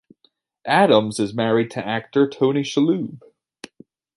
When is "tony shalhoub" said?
2.27-3.21